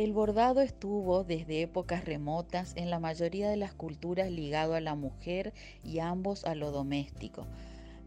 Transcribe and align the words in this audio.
El 0.00 0.14
bordado 0.14 0.62
estuvo 0.62 1.24
desde 1.24 1.60
épocas 1.60 2.06
remotas 2.06 2.74
en 2.74 2.88
la 2.88 2.98
mayoría 2.98 3.50
de 3.50 3.58
las 3.58 3.74
culturas 3.74 4.30
ligado 4.30 4.72
a 4.72 4.80
la 4.80 4.94
mujer 4.94 5.52
y 5.84 5.98
ambos 5.98 6.46
a 6.46 6.54
lo 6.54 6.70
doméstico. 6.70 7.46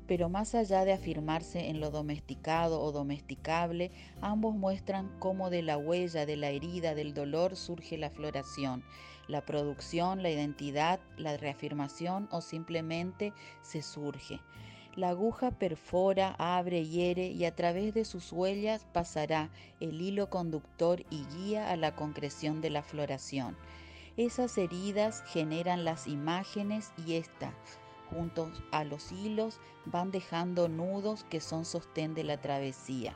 Pero 0.08 0.28
más 0.28 0.56
allá 0.56 0.86
de 0.86 0.94
afirmarse 0.94 1.70
en 1.70 1.80
lo 1.80 1.92
domesticado 1.92 2.82
o 2.82 2.92
domesticable, 2.92 3.92
ambos 4.22 4.56
muestran 4.56 5.12
cómo 5.20 5.52
de 5.52 5.62
la 5.62 5.78
huella, 5.78 6.26
de 6.26 6.36
la 6.36 6.50
herida, 6.50 6.96
del 6.96 7.14
dolor 7.14 7.56
surge 7.56 7.96
la 8.00 8.10
floración, 8.10 8.84
la 9.28 9.46
producción, 9.46 10.24
la 10.24 10.32
identidad, 10.32 11.00
la 11.16 11.38
reafirmación 11.38 12.28
o 12.32 12.42
simplemente 12.42 13.34
se 13.62 13.84
surge. 13.84 14.40
La 14.96 15.10
aguja 15.10 15.50
perfora, 15.50 16.36
abre, 16.38 16.86
hiere 16.86 17.28
y 17.28 17.46
a 17.46 17.56
través 17.56 17.96
de 17.96 18.06
sus 18.06 18.32
huellas 18.32 18.86
pasará 18.94 19.50
el 19.80 20.00
hilo 20.00 20.30
conductor 20.30 21.04
y 21.10 21.26
guía 21.36 21.72
a 21.72 21.78
la 21.78 21.96
concreción 21.96 22.62
de 22.62 22.70
la 22.70 22.84
floración. 22.84 23.58
Esas 24.18 24.56
heridas 24.60 25.24
generan 25.26 25.84
las 25.84 26.06
imágenes 26.06 26.92
y 27.08 27.16
estas, 27.16 27.56
juntos 28.12 28.62
a 28.72 28.84
los 28.84 29.12
hilos, 29.12 29.60
van 29.86 30.12
dejando 30.12 30.70
nudos 30.70 31.24
que 31.24 31.42
son 31.42 31.66
sostén 31.66 32.14
de 32.14 32.24
la 32.24 32.40
travesía. 32.40 33.16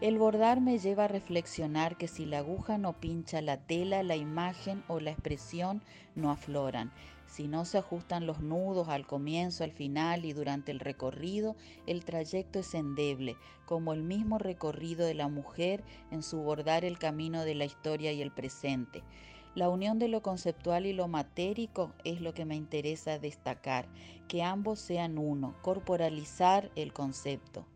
El 0.00 0.16
bordar 0.16 0.60
me 0.60 0.78
lleva 0.78 1.06
a 1.06 1.08
reflexionar 1.08 1.96
que 1.96 2.06
si 2.06 2.24
la 2.24 2.38
aguja 2.38 2.78
no 2.78 2.92
pincha 2.92 3.42
la 3.42 3.56
tela, 3.56 4.04
la 4.04 4.14
imagen 4.14 4.84
o 4.86 5.00
la 5.00 5.10
expresión 5.10 5.82
no 6.14 6.30
afloran. 6.30 6.92
Si 7.26 7.48
no 7.48 7.64
se 7.64 7.78
ajustan 7.78 8.24
los 8.24 8.38
nudos 8.40 8.88
al 8.88 9.08
comienzo, 9.08 9.64
al 9.64 9.72
final 9.72 10.24
y 10.24 10.32
durante 10.34 10.70
el 10.70 10.78
recorrido, 10.78 11.56
el 11.88 12.04
trayecto 12.04 12.60
es 12.60 12.74
endeble, 12.74 13.36
como 13.66 13.92
el 13.92 14.04
mismo 14.04 14.38
recorrido 14.38 15.04
de 15.04 15.14
la 15.14 15.26
mujer 15.26 15.82
en 16.12 16.22
su 16.22 16.38
bordar 16.38 16.84
el 16.84 16.96
camino 16.96 17.44
de 17.44 17.56
la 17.56 17.64
historia 17.64 18.12
y 18.12 18.22
el 18.22 18.30
presente. 18.30 19.02
La 19.56 19.68
unión 19.68 19.98
de 19.98 20.06
lo 20.06 20.22
conceptual 20.22 20.86
y 20.86 20.92
lo 20.92 21.08
matérico 21.08 21.92
es 22.04 22.20
lo 22.20 22.34
que 22.34 22.44
me 22.44 22.54
interesa 22.54 23.18
destacar, 23.18 23.88
que 24.28 24.44
ambos 24.44 24.78
sean 24.78 25.18
uno, 25.18 25.56
corporalizar 25.60 26.70
el 26.76 26.92
concepto. 26.92 27.66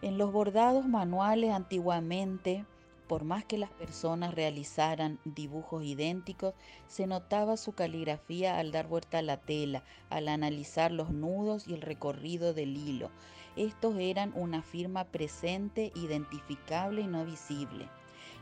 En 0.00 0.16
los 0.16 0.30
bordados 0.30 0.86
manuales 0.86 1.50
antiguamente, 1.50 2.64
por 3.08 3.24
más 3.24 3.44
que 3.44 3.58
las 3.58 3.70
personas 3.70 4.32
realizaran 4.32 5.18
dibujos 5.24 5.82
idénticos, 5.82 6.54
se 6.86 7.08
notaba 7.08 7.56
su 7.56 7.72
caligrafía 7.72 8.58
al 8.58 8.70
dar 8.70 8.86
vuelta 8.86 9.18
a 9.18 9.22
la 9.22 9.38
tela, 9.38 9.82
al 10.08 10.28
analizar 10.28 10.92
los 10.92 11.10
nudos 11.10 11.66
y 11.66 11.74
el 11.74 11.80
recorrido 11.80 12.54
del 12.54 12.76
hilo. 12.76 13.10
Estos 13.56 13.96
eran 13.98 14.32
una 14.36 14.62
firma 14.62 15.02
presente, 15.02 15.90
identificable 15.96 17.00
y 17.00 17.08
no 17.08 17.24
visible. 17.24 17.88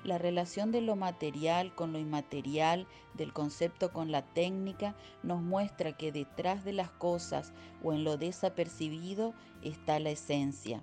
La 0.05 0.19
relación 0.19 0.73
de 0.73 0.83
lo 0.83 0.95
material 0.95 1.75
con 1.75 1.95
lo 1.95 1.99
inmaterial, 1.99 2.87
del 3.15 3.33
concepto 3.33 3.95
con 3.95 4.13
la 4.13 4.21
técnica, 4.21 4.95
nos 5.23 5.41
muestra 5.41 5.97
que 5.97 6.13
detrás 6.13 6.67
de 6.67 6.75
las 6.75 6.91
cosas 6.91 7.55
o 7.83 7.95
en 7.95 8.05
lo 8.05 8.19
desapercibido 8.19 9.33
está 9.63 9.99
la 10.01 10.11
esencia. 10.11 10.83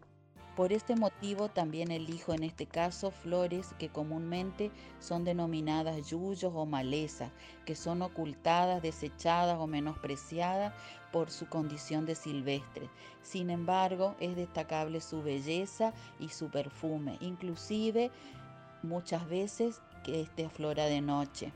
Por 0.56 0.72
este 0.72 0.96
motivo 0.96 1.50
también 1.50 1.90
elijo 1.90 2.32
en 2.32 2.44
este 2.44 2.68
caso 2.68 3.10
flores 3.10 3.74
que 3.80 3.90
comúnmente 3.90 4.70
son 5.00 5.24
denominadas 5.24 6.08
yuyos 6.08 6.54
o 6.54 6.68
malezas, 6.68 7.32
que 7.66 7.76
son 7.76 8.04
ocultadas, 8.04 8.84
desechadas 8.84 9.58
o 9.58 9.66
menospreciadas 9.66 10.72
por 11.12 11.32
su 11.32 11.48
condición 11.48 12.06
de 12.06 12.14
silvestre. 12.14 12.88
Sin 13.24 13.50
embargo, 13.50 14.16
es 14.20 14.36
destacable 14.36 15.02
su 15.02 15.24
belleza 15.24 15.92
y 16.20 16.30
su 16.30 16.50
perfume, 16.52 17.18
inclusive 17.20 18.12
muchas 18.84 19.28
veces 19.28 19.82
que 20.04 20.22
este 20.22 20.46
aflora 20.46 20.86
de 20.86 21.02
noche. 21.02 21.52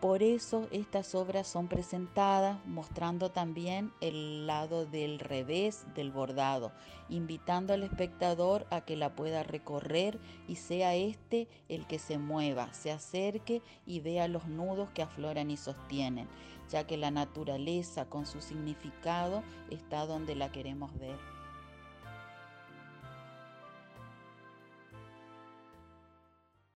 Por 0.00 0.22
eso 0.22 0.68
estas 0.70 1.16
obras 1.16 1.48
son 1.48 1.66
presentadas 1.66 2.64
mostrando 2.66 3.32
también 3.32 3.92
el 4.00 4.46
lado 4.46 4.86
del 4.86 5.18
revés 5.18 5.86
del 5.96 6.12
bordado, 6.12 6.70
invitando 7.08 7.72
al 7.72 7.82
espectador 7.82 8.64
a 8.70 8.82
que 8.82 8.94
la 8.96 9.16
pueda 9.16 9.42
recorrer 9.42 10.20
y 10.46 10.54
sea 10.54 10.94
este 10.94 11.48
el 11.68 11.84
que 11.88 11.98
se 11.98 12.16
mueva, 12.16 12.72
se 12.72 12.92
acerque 12.92 13.60
y 13.86 13.98
vea 13.98 14.28
los 14.28 14.46
nudos 14.46 14.88
que 14.90 15.02
afloran 15.02 15.50
y 15.50 15.56
sostienen, 15.56 16.28
ya 16.70 16.86
que 16.86 16.96
la 16.96 17.10
naturaleza 17.10 18.04
con 18.04 18.24
su 18.24 18.40
significado 18.40 19.42
está 19.68 20.06
donde 20.06 20.36
la 20.36 20.52
queremos 20.52 20.96
ver. 21.00 21.37